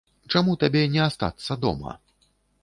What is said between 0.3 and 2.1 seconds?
Чаму табе не астацца дома?